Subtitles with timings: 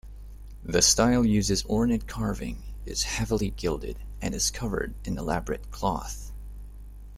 [0.63, 6.31] The style uses ornate carving, is heavily gilded, and is covered in elaborate cloth.